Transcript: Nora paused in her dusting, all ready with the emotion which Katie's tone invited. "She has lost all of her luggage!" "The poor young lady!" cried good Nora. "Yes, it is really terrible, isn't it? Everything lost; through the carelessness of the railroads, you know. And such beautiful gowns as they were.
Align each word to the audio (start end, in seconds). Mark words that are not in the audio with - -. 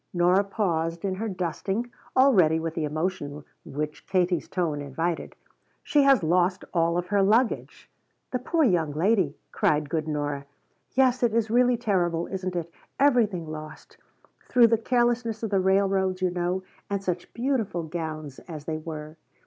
Nora 0.15 0.43
paused 0.43 1.05
in 1.05 1.13
her 1.13 1.29
dusting, 1.29 1.91
all 2.15 2.33
ready 2.33 2.59
with 2.59 2.73
the 2.73 2.85
emotion 2.85 3.43
which 3.63 4.07
Katie's 4.07 4.47
tone 4.47 4.81
invited. 4.81 5.35
"She 5.83 6.01
has 6.01 6.23
lost 6.23 6.65
all 6.73 6.97
of 6.97 7.09
her 7.09 7.21
luggage!" 7.21 7.87
"The 8.31 8.39
poor 8.39 8.63
young 8.63 8.93
lady!" 8.93 9.37
cried 9.51 9.91
good 9.91 10.07
Nora. 10.07 10.47
"Yes, 10.95 11.21
it 11.21 11.35
is 11.35 11.51
really 11.51 11.77
terrible, 11.77 12.25
isn't 12.25 12.55
it? 12.55 12.73
Everything 12.99 13.45
lost; 13.51 13.97
through 14.49 14.65
the 14.69 14.77
carelessness 14.79 15.43
of 15.43 15.51
the 15.51 15.59
railroads, 15.61 16.19
you 16.19 16.31
know. 16.31 16.63
And 16.89 17.03
such 17.03 17.31
beautiful 17.35 17.83
gowns 17.83 18.39
as 18.47 18.65
they 18.65 18.79
were. 18.79 19.17